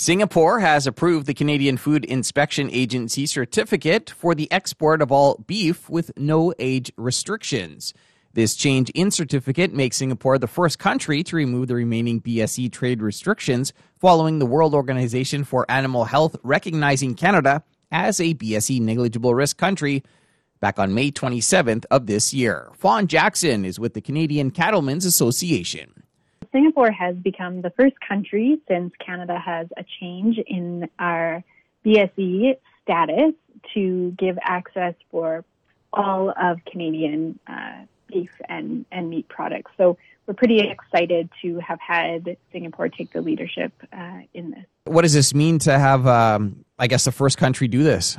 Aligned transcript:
Singapore 0.00 0.60
has 0.60 0.86
approved 0.86 1.26
the 1.26 1.34
Canadian 1.34 1.76
Food 1.76 2.04
Inspection 2.04 2.70
Agency 2.70 3.26
certificate 3.26 4.10
for 4.10 4.32
the 4.32 4.46
export 4.52 5.02
of 5.02 5.10
all 5.10 5.42
beef 5.48 5.90
with 5.90 6.16
no 6.16 6.54
age 6.60 6.92
restrictions. 6.96 7.92
This 8.32 8.54
change 8.54 8.90
in 8.90 9.10
certificate 9.10 9.74
makes 9.74 9.96
Singapore 9.96 10.38
the 10.38 10.46
first 10.46 10.78
country 10.78 11.24
to 11.24 11.34
remove 11.34 11.66
the 11.66 11.74
remaining 11.74 12.20
BSE 12.20 12.70
trade 12.70 13.02
restrictions 13.02 13.72
following 13.98 14.38
the 14.38 14.46
World 14.46 14.72
Organization 14.72 15.42
for 15.42 15.68
Animal 15.68 16.04
Health 16.04 16.36
recognizing 16.44 17.16
Canada 17.16 17.64
as 17.90 18.20
a 18.20 18.34
BSE 18.34 18.80
negligible 18.80 19.34
risk 19.34 19.56
country 19.56 20.04
back 20.60 20.78
on 20.78 20.94
May 20.94 21.10
27th 21.10 21.86
of 21.90 22.06
this 22.06 22.32
year. 22.32 22.70
Fawn 22.74 23.08
Jackson 23.08 23.64
is 23.64 23.80
with 23.80 23.94
the 23.94 24.00
Canadian 24.00 24.52
Cattlemen's 24.52 25.04
Association. 25.04 25.97
Singapore 26.52 26.90
has 26.90 27.16
become 27.16 27.62
the 27.62 27.70
first 27.70 27.94
country 28.06 28.60
since 28.68 28.92
Canada 29.04 29.38
has 29.38 29.68
a 29.76 29.84
change 30.00 30.38
in 30.46 30.88
our 30.98 31.42
BSE 31.84 32.56
status 32.82 33.34
to 33.74 34.14
give 34.18 34.38
access 34.42 34.94
for 35.10 35.44
all 35.92 36.32
of 36.40 36.58
Canadian 36.70 37.38
uh, 37.46 37.84
beef 38.08 38.30
and, 38.48 38.84
and 38.90 39.10
meat 39.10 39.28
products. 39.28 39.70
So 39.76 39.98
we're 40.26 40.34
pretty 40.34 40.60
excited 40.60 41.28
to 41.42 41.58
have 41.60 41.78
had 41.80 42.36
Singapore 42.52 42.88
take 42.88 43.12
the 43.12 43.20
leadership 43.20 43.72
uh, 43.92 44.20
in 44.34 44.50
this. 44.50 44.64
What 44.84 45.02
does 45.02 45.12
this 45.12 45.34
mean 45.34 45.58
to 45.60 45.78
have, 45.78 46.06
um, 46.06 46.64
I 46.78 46.86
guess, 46.86 47.04
the 47.04 47.12
first 47.12 47.38
country 47.38 47.68
do 47.68 47.82
this? 47.82 48.18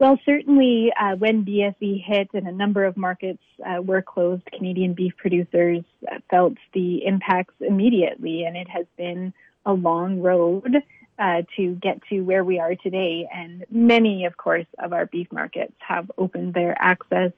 Well, 0.00 0.18
certainly 0.24 0.90
uh, 0.98 1.16
when 1.16 1.44
BSE 1.44 2.02
hit 2.02 2.30
and 2.32 2.48
a 2.48 2.52
number 2.52 2.86
of 2.86 2.96
markets 2.96 3.42
uh, 3.62 3.82
were 3.82 4.00
closed, 4.00 4.42
Canadian 4.50 4.94
beef 4.94 5.12
producers 5.18 5.84
uh, 6.10 6.20
felt 6.30 6.54
the 6.72 7.04
impacts 7.04 7.52
immediately, 7.60 8.44
and 8.44 8.56
it 8.56 8.66
has 8.70 8.86
been 8.96 9.34
a 9.66 9.74
long 9.74 10.22
road 10.22 10.74
uh, 11.18 11.42
to 11.56 11.74
get 11.82 12.00
to 12.08 12.22
where 12.22 12.44
we 12.44 12.58
are 12.58 12.74
today. 12.76 13.28
And 13.30 13.66
many, 13.70 14.24
of 14.24 14.38
course, 14.38 14.64
of 14.78 14.94
our 14.94 15.04
beef 15.04 15.30
markets 15.30 15.74
have 15.86 16.10
opened 16.16 16.54
their 16.54 16.74
access 16.80 17.32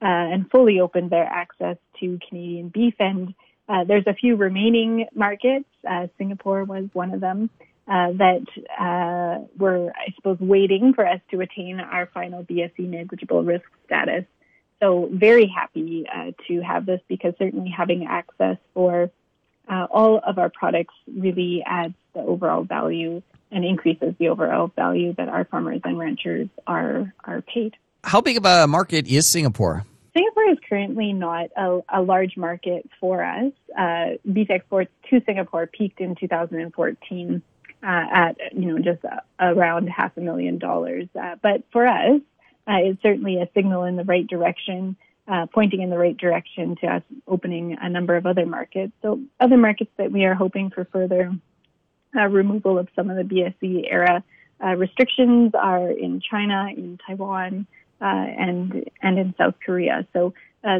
uh, 0.00 0.06
and 0.06 0.48
fully 0.52 0.78
opened 0.78 1.10
their 1.10 1.26
access 1.26 1.78
to 1.98 2.20
Canadian 2.28 2.68
beef. 2.68 2.94
And 3.00 3.34
uh, 3.68 3.82
there's 3.82 4.06
a 4.06 4.14
few 4.14 4.36
remaining 4.36 5.08
markets. 5.16 5.66
Singapore 6.16 6.62
was 6.62 6.84
one 6.92 7.12
of 7.12 7.20
them 7.20 7.50
uh, 7.86 8.12
that 8.12 8.46
uh, 8.78 9.44
were, 9.58 9.92
I 9.94 10.12
suppose, 10.16 10.38
waiting 10.40 10.94
for 10.94 11.06
us 11.06 11.20
to 11.30 11.40
attain 11.40 11.80
our 11.80 12.06
final 12.06 12.42
BSE 12.42 12.78
negligible 12.78 13.42
risk 13.42 13.64
status. 13.86 14.24
So 14.80 15.08
very 15.12 15.46
happy 15.46 16.06
uh, 16.12 16.32
to 16.48 16.60
have 16.60 16.86
this 16.86 17.00
because 17.08 17.34
certainly 17.38 17.70
having 17.70 18.06
access 18.06 18.56
for 18.72 19.10
uh, 19.68 19.86
all 19.90 20.18
of 20.18 20.38
our 20.38 20.50
products 20.50 20.94
really 21.06 21.62
adds 21.66 21.94
the 22.14 22.20
overall 22.20 22.64
value 22.64 23.22
and 23.50 23.64
increases 23.64 24.14
the 24.18 24.28
overall 24.28 24.70
value 24.74 25.14
that 25.14 25.28
our 25.28 25.44
farmers 25.44 25.80
and 25.84 25.98
ranchers 25.98 26.48
are 26.66 27.12
are 27.24 27.42
paid. 27.42 27.74
How 28.02 28.20
big 28.20 28.36
of 28.36 28.44
a 28.44 28.66
market 28.66 29.06
is 29.06 29.28
Singapore? 29.28 29.86
Singapore 30.14 30.50
is 30.50 30.58
currently 30.68 31.12
not 31.12 31.50
a, 31.56 31.80
a 31.92 32.02
large 32.02 32.36
market 32.36 32.88
for 33.00 33.24
us. 33.24 33.52
Uh, 33.76 34.10
beef 34.30 34.50
exports 34.50 34.90
to 35.10 35.20
Singapore 35.26 35.66
peaked 35.66 36.00
in 36.00 36.14
2014 36.14 37.42
uh, 37.84 38.06
at 38.12 38.38
you 38.52 38.66
know 38.66 38.78
just 38.78 39.04
uh, 39.04 39.20
around 39.38 39.88
half 39.88 40.16
a 40.16 40.20
million 40.20 40.58
dollars. 40.58 41.06
Uh, 41.20 41.36
but 41.42 41.62
for 41.70 41.86
us, 41.86 42.20
uh, 42.66 42.78
it's 42.80 43.02
certainly 43.02 43.40
a 43.40 43.48
signal 43.54 43.84
in 43.84 43.96
the 43.96 44.04
right 44.04 44.26
direction, 44.26 44.96
uh, 45.28 45.46
pointing 45.52 45.82
in 45.82 45.90
the 45.90 45.98
right 45.98 46.16
direction 46.16 46.76
to 46.76 46.86
us 46.86 47.02
opening 47.28 47.76
a 47.80 47.90
number 47.90 48.16
of 48.16 48.24
other 48.24 48.46
markets. 48.46 48.92
So 49.02 49.20
other 49.38 49.58
markets 49.58 49.90
that 49.98 50.10
we 50.10 50.24
are 50.24 50.34
hoping 50.34 50.70
for 50.70 50.86
further 50.86 51.32
uh, 52.16 52.26
removal 52.28 52.78
of 52.78 52.88
some 52.96 53.10
of 53.10 53.16
the 53.16 53.22
BSE 53.62 53.90
era 53.90 54.24
restrictions 54.76 55.52
are 55.54 55.90
in 55.90 56.20
China, 56.20 56.68
in 56.74 56.98
Taiwan, 57.06 57.66
and 58.00 58.88
and 59.02 59.18
in 59.18 59.34
South 59.36 59.56
Korea. 59.64 60.06
So 60.14 60.32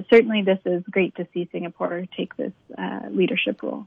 certainly, 0.08 0.40
this 0.40 0.60
is 0.64 0.82
great 0.90 1.14
to 1.16 1.28
see 1.34 1.50
Singapore 1.52 2.06
take 2.16 2.34
this 2.36 2.52
leadership 3.10 3.62
role. 3.62 3.86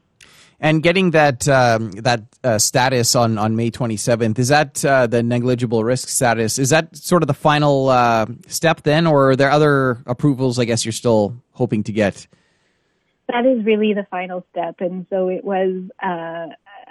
And 0.60 0.82
getting 0.82 1.12
that 1.12 1.48
um, 1.48 1.92
that 1.92 2.22
uh, 2.42 2.58
status 2.58 3.14
on, 3.14 3.38
on 3.38 3.54
May 3.54 3.70
27th 3.70 4.38
is 4.40 4.48
that 4.48 4.84
uh, 4.84 5.06
the 5.06 5.22
negligible 5.22 5.84
risk 5.84 6.08
status? 6.08 6.58
Is 6.58 6.70
that 6.70 6.96
sort 6.96 7.22
of 7.22 7.28
the 7.28 7.34
final 7.34 7.88
uh, 7.88 8.26
step 8.48 8.82
then, 8.82 9.06
or 9.06 9.30
are 9.30 9.36
there 9.36 9.50
other 9.50 10.02
approvals? 10.06 10.58
I 10.58 10.64
guess 10.64 10.84
you're 10.84 10.92
still 10.92 11.36
hoping 11.52 11.84
to 11.84 11.92
get. 11.92 12.26
That 13.28 13.46
is 13.46 13.64
really 13.64 13.94
the 13.94 14.06
final 14.10 14.44
step, 14.50 14.76
and 14.80 15.06
so 15.10 15.28
it 15.28 15.44
was 15.44 15.82
uh, 16.02 16.48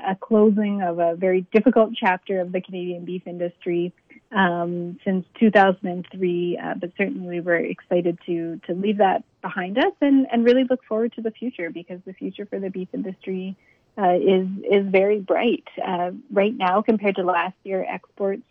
a 0.07 0.15
closing 0.21 0.81
of 0.81 0.99
a 0.99 1.15
very 1.15 1.45
difficult 1.51 1.91
chapter 1.99 2.39
of 2.39 2.53
the 2.53 2.61
Canadian 2.61 3.03
beef 3.03 3.23
industry 3.25 3.93
um, 4.31 4.99
since 5.03 5.25
2003. 5.39 6.57
Uh, 6.57 6.73
but 6.75 6.91
certainly, 6.97 7.27
we 7.27 7.39
were 7.39 7.57
excited 7.57 8.19
to 8.25 8.59
to 8.67 8.73
leave 8.73 8.97
that 8.97 9.23
behind 9.41 9.77
us 9.77 9.93
and 10.01 10.27
and 10.31 10.45
really 10.45 10.65
look 10.69 10.83
forward 10.83 11.13
to 11.13 11.21
the 11.21 11.31
future 11.31 11.69
because 11.69 11.99
the 12.05 12.13
future 12.13 12.45
for 12.45 12.59
the 12.59 12.69
beef 12.69 12.89
industry 12.93 13.55
uh, 13.97 14.15
is 14.15 14.47
is 14.69 14.85
very 14.87 15.19
bright. 15.19 15.67
Uh, 15.85 16.11
right 16.31 16.55
now, 16.55 16.81
compared 16.81 17.15
to 17.15 17.23
last 17.23 17.55
year, 17.63 17.85
exports 17.87 18.43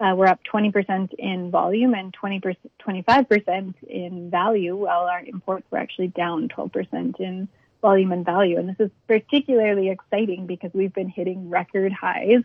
uh, 0.00 0.14
were 0.14 0.26
up 0.26 0.40
20% 0.52 1.12
in 1.14 1.50
volume 1.50 1.94
and 1.94 2.12
20 2.14 2.40
25% 2.80 3.74
in 3.88 4.30
value, 4.30 4.76
while 4.76 5.02
our 5.02 5.20
imports 5.20 5.66
were 5.70 5.78
actually 5.78 6.08
down 6.08 6.48
12% 6.48 7.20
in 7.20 7.48
volume 7.80 8.12
and 8.12 8.24
value. 8.24 8.58
And 8.58 8.68
this 8.68 8.76
is 8.78 8.90
particularly 9.06 9.90
exciting 9.90 10.46
because 10.46 10.70
we've 10.72 10.92
been 10.92 11.08
hitting 11.08 11.50
record 11.50 11.92
highs 11.92 12.42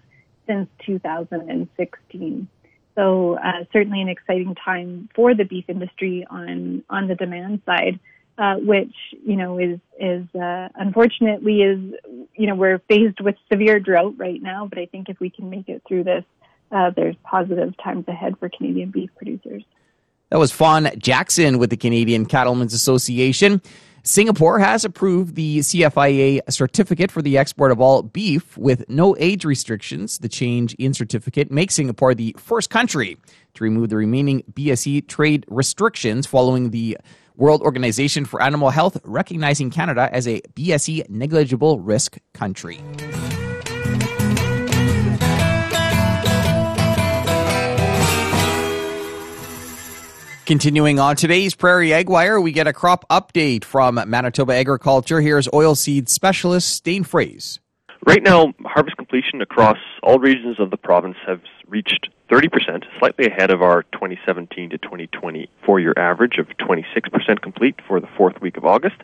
since 0.47 0.67
2016. 0.85 2.47
So 2.95 3.37
uh, 3.37 3.65
certainly 3.71 4.01
an 4.01 4.09
exciting 4.09 4.55
time 4.55 5.09
for 5.15 5.33
the 5.33 5.45
beef 5.45 5.65
industry 5.67 6.25
on 6.29 6.83
on 6.89 7.07
the 7.07 7.15
demand 7.15 7.61
side, 7.65 7.99
uh, 8.37 8.55
which 8.55 8.93
you 9.25 9.35
know 9.35 9.57
is 9.57 9.79
is 9.99 10.23
uh, 10.35 10.69
unfortunately 10.75 11.61
is 11.61 11.79
you 12.35 12.47
know 12.47 12.55
we're 12.55 12.79
faced 12.87 13.19
with 13.21 13.35
severe 13.51 13.79
drought 13.79 14.15
right 14.17 14.41
now. 14.41 14.67
But 14.67 14.79
I 14.79 14.85
think 14.85 15.09
if 15.09 15.19
we 15.19 15.29
can 15.29 15.49
make 15.49 15.69
it 15.69 15.81
through 15.87 16.03
this, 16.03 16.23
uh, 16.71 16.91
there's 16.95 17.15
positive 17.23 17.73
times 17.83 18.07
ahead 18.07 18.37
for 18.39 18.49
Canadian 18.49 18.91
beef 18.91 19.09
producers. 19.15 19.63
That 20.29 20.39
was 20.39 20.51
Fawn 20.51 20.89
Jackson 20.97 21.59
with 21.59 21.69
the 21.69 21.77
Canadian 21.77 22.25
Cattlemen's 22.25 22.73
Association. 22.73 23.61
Singapore 24.05 24.59
has 24.59 24.83
approved 24.83 25.35
the 25.35 25.59
CFIA 25.59 26.41
certificate 26.49 27.09
for 27.09 27.21
the 27.21 27.37
export 27.37 27.71
of 27.71 27.79
all 27.79 28.03
beef 28.03 28.57
with 28.57 28.83
no 28.89 29.15
age 29.17 29.45
restrictions. 29.45 30.17
The 30.17 30.27
change 30.27 30.73
in 30.73 30.93
certificate 30.93 31.49
makes 31.49 31.75
Singapore 31.75 32.13
the 32.13 32.35
first 32.37 32.69
country 32.69 33.17
to 33.53 33.63
remove 33.63 33.87
the 33.87 33.95
remaining 33.95 34.43
BSE 34.51 35.07
trade 35.07 35.45
restrictions 35.47 36.27
following 36.27 36.71
the 36.71 36.97
World 37.37 37.61
Organization 37.61 38.25
for 38.25 38.43
Animal 38.43 38.71
Health 38.71 38.97
recognizing 39.05 39.69
Canada 39.69 40.09
as 40.11 40.27
a 40.27 40.41
BSE 40.53 41.09
negligible 41.09 41.79
risk 41.79 42.17
country. 42.33 42.81
Continuing 50.53 50.99
on 50.99 51.15
today's 51.15 51.55
Prairie 51.55 51.91
Ag 51.93 52.07
Wire, 52.07 52.39
we 52.39 52.51
get 52.51 52.67
a 52.67 52.73
crop 52.73 53.09
update 53.09 53.63
from 53.63 53.95
Manitoba 54.07 54.53
Agriculture. 54.53 55.19
Here's 55.19 55.47
oilseed 55.47 56.09
specialist 56.09 56.83
Dane 56.83 57.03
Froese. 57.03 57.57
Right 58.05 58.21
now, 58.21 58.53
harvest 58.63 58.95
completion 58.95 59.41
across 59.41 59.79
all 60.03 60.19
regions 60.19 60.59
of 60.59 60.69
the 60.69 60.77
province 60.77 61.17
has 61.25 61.39
reached 61.67 62.07
30%, 62.29 62.83
slightly 62.99 63.25
ahead 63.25 63.49
of 63.49 63.63
our 63.63 63.81
2017 63.93 64.69
to 64.69 64.77
2020 64.77 65.49
four-year 65.65 65.95
average 65.97 66.37
of 66.37 66.45
26% 66.59 67.41
complete 67.41 67.79
for 67.87 67.99
the 67.99 68.07
fourth 68.15 68.39
week 68.39 68.55
of 68.55 68.63
August. 68.63 68.97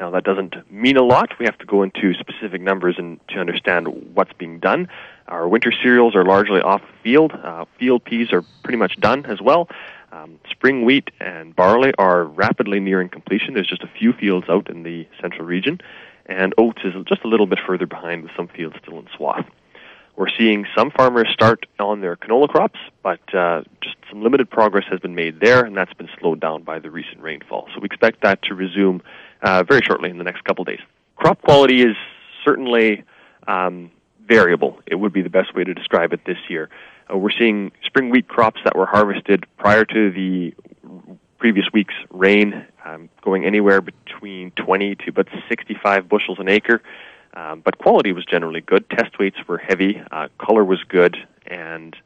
Now, 0.00 0.10
that 0.10 0.24
doesn't 0.24 0.72
mean 0.72 0.96
a 0.96 1.04
lot. 1.04 1.38
We 1.38 1.44
have 1.44 1.58
to 1.58 1.66
go 1.66 1.84
into 1.84 2.14
specific 2.14 2.62
numbers 2.62 2.96
and 2.98 3.20
to 3.28 3.38
understand 3.38 3.86
what's 4.14 4.32
being 4.32 4.58
done. 4.58 4.88
Our 5.28 5.46
winter 5.46 5.70
cereals 5.70 6.16
are 6.16 6.24
largely 6.24 6.60
off 6.60 6.82
field. 7.04 7.32
Uh, 7.32 7.66
field 7.78 8.04
peas 8.04 8.32
are 8.32 8.42
pretty 8.64 8.78
much 8.78 8.98
done 8.98 9.26
as 9.26 9.40
well. 9.40 9.68
Um, 10.20 10.38
spring 10.50 10.84
wheat 10.84 11.10
and 11.20 11.54
barley 11.54 11.92
are 11.98 12.24
rapidly 12.24 12.80
nearing 12.80 13.08
completion. 13.08 13.54
There's 13.54 13.68
just 13.68 13.82
a 13.82 13.90
few 13.98 14.12
fields 14.12 14.48
out 14.48 14.68
in 14.68 14.82
the 14.82 15.06
central 15.20 15.46
region, 15.46 15.80
and 16.26 16.52
oats 16.58 16.80
is 16.84 16.94
just 17.06 17.22
a 17.24 17.28
little 17.28 17.46
bit 17.46 17.58
further 17.66 17.86
behind 17.86 18.22
with 18.22 18.32
some 18.36 18.48
fields 18.48 18.76
still 18.82 18.98
in 18.98 19.06
swath. 19.16 19.46
We're 20.16 20.28
seeing 20.36 20.66
some 20.76 20.90
farmers 20.90 21.28
start 21.32 21.64
on 21.78 22.00
their 22.02 22.16
canola 22.16 22.48
crops, 22.48 22.78
but 23.02 23.34
uh, 23.34 23.62
just 23.80 23.96
some 24.10 24.22
limited 24.22 24.50
progress 24.50 24.84
has 24.90 25.00
been 25.00 25.14
made 25.14 25.40
there, 25.40 25.64
and 25.64 25.74
that's 25.76 25.94
been 25.94 26.10
slowed 26.18 26.40
down 26.40 26.64
by 26.64 26.78
the 26.78 26.90
recent 26.90 27.22
rainfall. 27.22 27.68
So 27.72 27.80
we 27.80 27.86
expect 27.86 28.22
that 28.22 28.42
to 28.42 28.54
resume 28.54 29.02
uh, 29.42 29.62
very 29.62 29.80
shortly 29.80 30.10
in 30.10 30.18
the 30.18 30.24
next 30.24 30.44
couple 30.44 30.64
days. 30.64 30.80
Crop 31.16 31.40
quality 31.40 31.82
is 31.82 31.96
certainly 32.44 33.04
um, 33.48 33.90
variable. 34.26 34.80
It 34.86 34.96
would 34.96 35.12
be 35.12 35.22
the 35.22 35.30
best 35.30 35.54
way 35.54 35.64
to 35.64 35.72
describe 35.72 36.12
it 36.12 36.20
this 36.26 36.38
year. 36.50 36.68
Uh, 37.10 37.16
we're 37.16 37.30
seeing 37.30 37.72
spring 37.84 38.10
wheat 38.10 38.28
crops 38.28 38.60
that 38.64 38.76
were 38.76 38.86
harvested 38.86 39.44
prior 39.56 39.84
to 39.84 40.10
the 40.10 40.54
previous 41.38 41.66
week's 41.72 41.94
rain 42.10 42.66
um, 42.84 43.08
going 43.22 43.44
anywhere 43.44 43.80
between 43.80 44.50
20 44.52 44.94
to 44.96 45.08
about 45.08 45.28
65 45.48 46.08
bushels 46.08 46.38
an 46.38 46.48
acre. 46.48 46.82
Um, 47.34 47.60
but 47.60 47.78
quality 47.78 48.12
was 48.12 48.24
generally 48.24 48.60
good. 48.60 48.88
Test 48.90 49.18
weights 49.18 49.38
were 49.46 49.58
heavy, 49.58 50.02
uh, 50.10 50.28
color 50.38 50.64
was 50.64 50.82
good, 50.84 51.16
and 51.46 51.96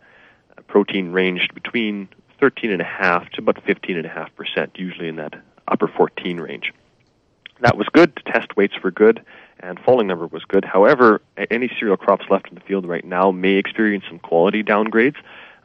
uh, 0.57 0.61
protein 0.63 1.13
ranged 1.13 1.55
between 1.55 2.09
13.5 2.41 3.31
to 3.31 3.41
about 3.41 3.65
15.5%, 3.65 4.79
usually 4.79 5.09
in 5.09 5.17
that 5.17 5.35
upper 5.67 5.89
14 5.89 6.41
range. 6.41 6.73
That 7.61 7.79
was 7.79 7.89
good. 7.89 8.21
Test 8.27 8.55
weights 8.57 8.75
were 8.83 8.91
good, 8.91 9.25
and 9.65 9.81
falling 9.81 10.07
number 10.07 10.27
was 10.27 10.45
good. 10.45 10.65
However, 10.65 11.23
any 11.51 11.71
cereal 11.79 11.97
crops 11.97 12.27
left 12.31 12.49
in 12.49 12.55
the 12.55 12.61
field 12.61 12.87
right 12.87 13.05
now 13.05 13.31
may 13.31 13.55
experience 13.55 14.05
some 14.09 14.19
quality 14.19 14.63
downgrades. 14.63 15.17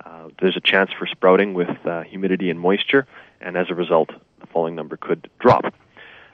Uh, 0.05 0.29
there's 0.39 0.55
a 0.55 0.61
chance 0.61 0.91
for 0.97 1.05
sprouting 1.05 1.53
with 1.53 1.69
uh, 1.85 2.03
humidity 2.03 2.49
and 2.49 2.59
moisture, 2.59 3.05
and 3.41 3.57
as 3.57 3.67
a 3.69 3.75
result, 3.75 4.09
the 4.39 4.47
falling 4.47 4.75
number 4.75 4.95
could 4.95 5.29
drop. 5.39 5.73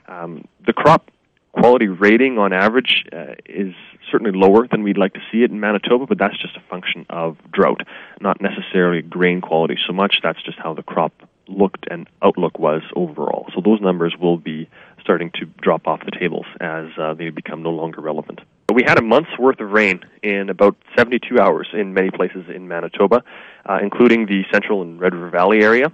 Um, 0.06 0.46
the 0.64 0.72
crop 0.72 1.10
quality 1.52 1.88
rating 1.88 2.38
on 2.38 2.52
average 2.52 3.04
uh, 3.12 3.34
is 3.46 3.74
certainly 4.10 4.38
lower 4.38 4.68
than 4.68 4.82
we'd 4.82 4.98
like 4.98 5.14
to 5.14 5.20
see 5.32 5.42
it 5.42 5.50
in 5.50 5.58
Manitoba, 5.58 6.06
but 6.06 6.18
that's 6.18 6.38
just 6.38 6.56
a 6.56 6.60
function 6.70 7.06
of 7.10 7.36
drought, 7.50 7.80
not 8.20 8.40
necessarily 8.40 9.02
grain 9.02 9.40
quality 9.40 9.76
so 9.86 9.92
much. 9.92 10.20
That's 10.22 10.42
just 10.42 10.58
how 10.58 10.74
the 10.74 10.82
crop 10.82 11.12
looked 11.48 11.86
and 11.90 12.08
outlook 12.22 12.58
was 12.58 12.82
overall. 12.94 13.46
So 13.54 13.60
those 13.60 13.80
numbers 13.80 14.14
will 14.20 14.36
be 14.36 14.68
starting 15.06 15.30
to 15.30 15.46
drop 15.62 15.86
off 15.86 16.00
the 16.04 16.10
tables 16.10 16.46
as 16.60 16.86
uh, 16.98 17.14
they 17.14 17.30
become 17.30 17.62
no 17.62 17.70
longer 17.70 18.00
relevant. 18.00 18.40
We 18.74 18.82
had 18.84 18.98
a 18.98 19.02
month's 19.02 19.38
worth 19.38 19.60
of 19.60 19.70
rain 19.70 20.00
in 20.20 20.50
about 20.50 20.76
72 20.98 21.38
hours 21.38 21.68
in 21.72 21.94
many 21.94 22.10
places 22.10 22.46
in 22.52 22.66
Manitoba, 22.66 23.22
uh, 23.64 23.78
including 23.80 24.26
the 24.26 24.42
central 24.52 24.82
and 24.82 25.00
Red 25.00 25.14
River 25.14 25.30
Valley 25.30 25.62
area. 25.62 25.92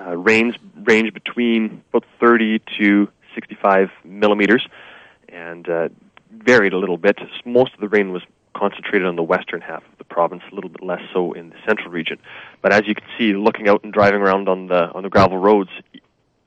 Uh, 0.00 0.16
rains 0.16 0.56
range 0.82 1.14
between 1.14 1.80
about 1.90 2.04
30 2.18 2.60
to 2.80 3.08
65 3.36 3.90
millimeters 4.04 4.66
and 5.28 5.68
uh, 5.68 5.88
varied 6.32 6.72
a 6.72 6.78
little 6.78 6.98
bit. 6.98 7.18
Most 7.44 7.72
of 7.74 7.80
the 7.80 7.88
rain 7.88 8.10
was 8.10 8.22
concentrated 8.56 9.06
on 9.06 9.14
the 9.14 9.22
western 9.22 9.60
half 9.60 9.84
of 9.92 9.98
the 9.98 10.04
province, 10.04 10.42
a 10.50 10.54
little 10.56 10.70
bit 10.70 10.82
less 10.82 11.02
so 11.12 11.32
in 11.32 11.50
the 11.50 11.56
central 11.64 11.90
region. 11.90 12.18
But 12.62 12.72
as 12.72 12.82
you 12.86 12.96
can 12.96 13.06
see, 13.16 13.34
looking 13.34 13.68
out 13.68 13.84
and 13.84 13.92
driving 13.92 14.20
around 14.20 14.48
on 14.48 14.66
the 14.66 14.90
on 14.92 15.04
the 15.04 15.08
gravel 15.08 15.38
roads, 15.38 15.70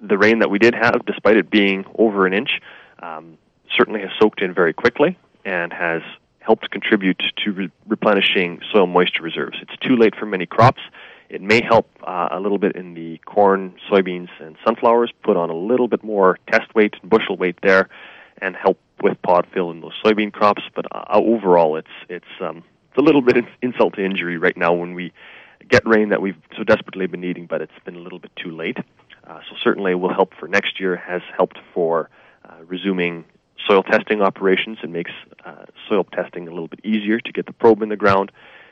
the 0.02 0.18
rain 0.18 0.40
that 0.40 0.50
we 0.50 0.60
did 0.60 0.74
have, 0.74 1.06
despite 1.06 1.38
it 1.38 1.50
being 1.50 1.86
over 1.98 2.26
an 2.26 2.34
inch, 2.34 2.60
um, 3.02 3.38
certainly 3.76 4.02
has 4.02 4.10
soaked 4.20 4.42
in 4.42 4.54
very 4.54 4.74
quickly 4.74 5.18
and 5.46 5.72
has 5.72 6.02
helped 6.40 6.70
contribute 6.72 7.22
to 7.38 7.52
re- 7.52 7.72
replenishing 7.88 8.60
soil 8.72 8.88
moisture 8.88 9.24
reserves. 9.24 9.58
It's 9.62 9.76
too 9.78 9.96
late 9.96 10.16
for 10.16 10.26
many 10.26 10.46
crops. 10.46 10.82
It 11.30 11.42
may 11.42 11.62
help 11.64 11.88
uh, 12.04 12.30
a 12.32 12.40
little 12.40 12.58
bit 12.58 12.76
in 12.76 12.94
the 12.94 13.18
corn, 13.20 13.74
soybeans, 13.90 14.30
and 14.40 14.58
sunflowers, 14.66 15.12
put 15.24 15.38
on 15.38 15.50
a 15.50 15.56
little 15.56 15.88
bit 15.88 16.04
more 16.04 16.38
test 16.52 16.74
weight 16.76 16.96
and 17.02 17.10
bushel 17.10 17.38
weight 17.38 17.58
there, 17.64 17.88
and 18.42 18.56
help 18.56 18.80
with 19.02 19.22
pod 19.22 19.48
fill 19.54 19.72
in 19.72 19.82
those 19.82 19.94
soybean 20.04 20.34
crops. 20.34 20.64
But 20.76 20.86
uh, 20.92 21.06
overall, 21.10 21.78
it's 21.78 21.88
it's 22.10 22.26
um, 22.42 22.64
it's 22.90 22.98
a 22.98 23.02
little 23.02 23.22
bit 23.22 23.38
of 23.38 23.46
insult 23.62 23.94
to 23.96 24.04
injury 24.04 24.38
right 24.38 24.58
now 24.58 24.74
when 24.74 24.94
we 24.94 25.14
get 25.70 25.88
rain 25.88 26.10
that 26.10 26.22
we've 26.22 26.36
so 26.58 26.64
desperately 26.64 27.08
been 27.08 27.22
needing, 27.22 27.46
but 27.46 27.62
it's 27.62 27.72
been 27.86 27.96
a 27.96 28.00
little 28.00 28.20
bit 28.20 28.32
too 28.36 28.52
late. 28.52 28.78
Uh, 29.28 29.40
so 29.50 29.56
certainly, 29.64 29.96
will 29.96 30.14
help 30.14 30.34
for 30.40 30.48
next 30.48 30.80
year. 30.80 30.96
Has 30.96 31.22
helped 31.36 31.60
for 31.74 32.10
uh, 32.46 32.56
resuming 32.66 33.26
soil 33.68 33.84
testing 33.84 34.22
operations. 34.22 34.80
and 34.82 34.92
makes 34.92 35.12
uh, 35.46 35.66
soil 35.88 36.04
testing 36.04 36.48
a 36.48 36.52
little 36.52 36.68
bit 36.68 36.80
easier 36.84 37.20
to 37.20 37.32
get 37.32 37.46
the 37.46 37.54
probe 37.54 37.82
in 37.82 37.90
the 37.90 37.96
ground. 37.96 38.32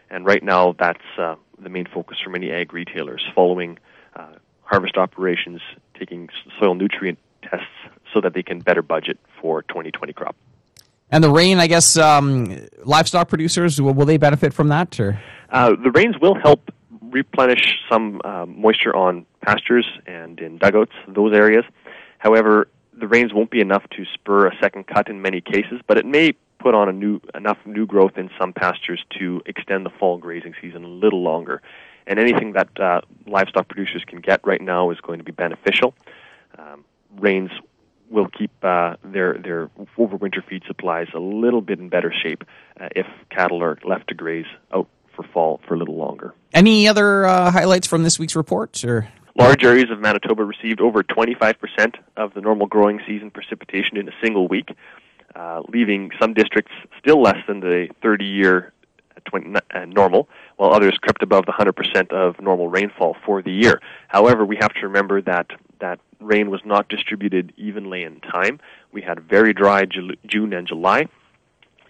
And 0.09 0.25
right 0.25 0.43
now, 0.43 0.75
that's 0.77 1.03
uh, 1.17 1.35
the 1.59 1.69
main 1.69 1.85
focus 1.85 2.17
for 2.23 2.29
many 2.29 2.51
ag 2.51 2.73
retailers 2.73 3.25
following 3.35 3.77
uh, 4.15 4.33
harvest 4.63 4.97
operations, 4.97 5.61
taking 5.97 6.29
soil 6.59 6.75
nutrient 6.75 7.19
tests 7.43 7.67
so 8.13 8.21
that 8.21 8.33
they 8.33 8.43
can 8.43 8.59
better 8.59 8.81
budget 8.81 9.19
for 9.39 9.61
2020 9.63 10.13
crop. 10.13 10.35
And 11.11 11.23
the 11.23 11.29
rain, 11.29 11.57
I 11.59 11.67
guess, 11.67 11.97
um, 11.97 12.67
livestock 12.83 13.29
producers 13.29 13.81
will, 13.81 13.93
will, 13.93 14.05
they 14.05 14.17
benefit 14.17 14.53
from 14.53 14.67
that? 14.69 14.99
Or 14.99 15.19
uh, 15.49 15.71
the 15.71 15.91
rains 15.91 16.15
will 16.19 16.35
help 16.35 16.71
replenish 17.11 17.79
some 17.91 18.21
uh, 18.23 18.45
moisture 18.45 18.95
on 18.95 19.25
pastures 19.41 19.87
and 20.05 20.39
in 20.39 20.57
dugouts, 20.57 20.93
those 21.07 21.33
areas. 21.33 21.65
However, 22.17 22.67
the 22.97 23.07
rains 23.07 23.33
won't 23.33 23.49
be 23.49 23.61
enough 23.61 23.83
to 23.91 24.05
spur 24.13 24.47
a 24.47 24.55
second 24.61 24.87
cut 24.87 25.09
in 25.09 25.21
many 25.21 25.41
cases, 25.41 25.81
but 25.87 25.97
it 25.97 26.05
may 26.05 26.33
put 26.59 26.75
on 26.75 26.89
a 26.89 26.91
new 26.91 27.21
enough 27.33 27.57
new 27.65 27.85
growth 27.85 28.17
in 28.17 28.29
some 28.37 28.51
pastures 28.51 29.03
to 29.17 29.41
extend 29.45 29.85
the 29.85 29.89
fall 29.89 30.17
grazing 30.17 30.53
season 30.61 30.83
a 30.83 30.87
little 30.87 31.21
longer. 31.21 31.61
And 32.05 32.19
anything 32.19 32.53
that 32.53 32.69
uh, 32.79 33.01
livestock 33.27 33.69
producers 33.69 34.03
can 34.05 34.19
get 34.19 34.45
right 34.45 34.61
now 34.61 34.89
is 34.89 34.99
going 34.99 35.19
to 35.19 35.23
be 35.23 35.31
beneficial. 35.31 35.93
Um, 36.57 36.83
rains 37.17 37.51
will 38.09 38.27
keep 38.27 38.51
uh, 38.63 38.95
their 39.03 39.33
their 39.33 39.69
overwinter 39.97 40.43
feed 40.43 40.63
supplies 40.67 41.07
a 41.13 41.19
little 41.19 41.61
bit 41.61 41.79
in 41.79 41.89
better 41.89 42.11
shape 42.11 42.43
uh, 42.79 42.89
if 42.95 43.05
cattle 43.29 43.63
are 43.63 43.77
left 43.83 44.07
to 44.09 44.15
graze 44.15 44.47
out 44.73 44.87
for 45.19 45.31
fall 45.31 45.59
for 45.67 45.75
a 45.75 45.77
little 45.77 45.97
longer. 45.97 46.33
Any 46.53 46.87
other 46.87 47.25
uh, 47.25 47.51
highlights 47.51 47.87
from 47.87 48.03
this 48.03 48.17
week's 48.17 48.35
report? 48.35 48.83
Or 48.83 49.07
large 49.35 49.63
areas 49.63 49.89
of 49.89 49.99
Manitoba 49.99 50.43
received 50.43 50.81
over 50.81 51.03
25% 51.03 51.95
of 52.17 52.33
the 52.33 52.41
normal 52.41 52.67
growing 52.67 52.99
season 53.05 53.31
precipitation 53.31 53.97
in 53.97 54.07
a 54.07 54.11
single 54.23 54.47
week, 54.47 54.69
uh, 55.35 55.61
leaving 55.67 56.11
some 56.19 56.33
districts 56.33 56.71
still 56.97 57.21
less 57.21 57.37
than 57.47 57.59
the 57.59 57.89
30-year 58.03 58.73
uh, 59.33 59.85
normal, 59.85 60.29
while 60.57 60.73
others 60.73 60.97
crept 61.01 61.21
above 61.21 61.45
the 61.45 61.51
100% 61.51 62.11
of 62.11 62.39
normal 62.41 62.69
rainfall 62.69 63.15
for 63.25 63.41
the 63.41 63.51
year. 63.51 63.81
However, 64.07 64.45
we 64.45 64.57
have 64.59 64.73
to 64.75 64.81
remember 64.87 65.21
that 65.21 65.47
that 65.79 65.99
rain 66.19 66.49
was 66.49 66.61
not 66.65 66.89
distributed 66.89 67.53
evenly 67.57 68.03
in 68.03 68.19
time. 68.21 68.59
We 68.91 69.01
had 69.01 69.19
very 69.21 69.53
dry 69.53 69.85
June 69.85 70.53
and 70.53 70.67
July, 70.67 71.07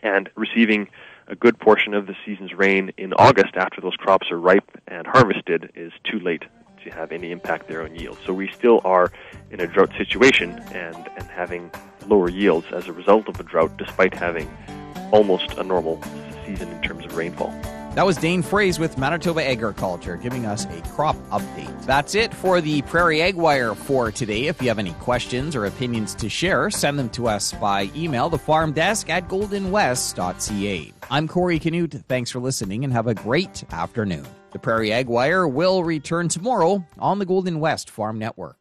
and 0.04 0.30
receiving 0.36 0.90
a 1.30 1.36
good 1.36 1.60
portion 1.60 1.94
of 1.94 2.08
the 2.08 2.16
season's 2.26 2.54
rain 2.54 2.92
in 2.98 3.14
August 3.14 3.56
after 3.56 3.80
those 3.82 3.96
crops 3.96 4.32
are 4.32 4.40
ripe 4.40 4.70
and 4.88 5.06
harvested 5.06 5.72
is 5.76 5.94
too 6.04 6.20
late 6.20 6.44
to 6.84 6.90
have 6.90 7.12
any 7.12 7.32
impact 7.32 7.68
there 7.68 7.84
on 7.84 7.96
yield. 7.96 8.18
So 8.26 8.34
we 8.34 8.50
still 8.50 8.82
are 8.84 9.12
in 9.52 9.60
a 9.60 9.68
drought 9.68 9.92
situation 9.98 10.52
and, 10.74 11.10
and 11.18 11.28
having 11.28 11.70
lower 12.08 12.30
yields 12.30 12.68
as 12.74 12.88
a 12.88 12.94
result 12.94 13.28
of 13.28 13.38
the 13.38 13.44
drought 13.44 13.78
despite 13.78 14.14
having 14.14 14.50
almost 15.12 15.54
a 15.54 15.64
normal 15.64 16.02
season 16.46 16.70
in 16.70 16.82
terms 16.82 17.06
of 17.06 17.16
rainfall. 17.16 17.54
That 17.96 18.06
was 18.06 18.18
Dane 18.18 18.44
Froese 18.44 18.78
with 18.78 18.98
Manitoba 19.00 19.46
Agriculture 19.46 20.16
giving 20.16 20.46
us 20.46 20.66
a 20.66 20.82
crop 20.90 21.16
update. 21.32 21.86
That's 21.86 22.14
it 22.14 22.34
for 22.34 22.62
the 22.62 22.84
Prairie 22.84 23.22
Ag 23.22 23.36
Wire 23.36 23.74
for 23.74 24.12
today. 24.12 24.46
If 24.46 24.62
you 24.62 24.68
have 24.68 24.78
any 24.78 24.94
questions 24.94 25.56
or 25.56 25.66
opinions 25.66 26.14
to 26.16 26.30
share, 26.30 26.70
send 26.70 27.00
them 27.00 27.10
to 27.10 27.28
us 27.28 27.52
by 27.54 27.90
email, 27.96 28.30
the 28.30 28.38
farm 28.38 28.74
desk 28.74 29.10
at 29.10 29.28
goldenwest.ca. 29.28 30.94
I'm 31.10 31.28
Corey 31.28 31.58
Canute. 31.58 32.04
Thanks 32.08 32.30
for 32.30 32.40
listening 32.40 32.84
and 32.84 32.94
have 32.94 33.08
a 33.08 33.16
great 33.16 33.64
afternoon. 33.72 34.26
The 34.52 34.60
Prairie 34.60 34.94
Ag 34.94 35.08
Wire 35.08 35.48
will 35.48 35.84
return 35.84 36.28
tomorrow 36.28 36.86
on 37.00 37.18
the 37.18 37.26
Golden 37.26 37.60
West 37.60 37.90
Farm 37.90 38.20
Network. 38.20 38.59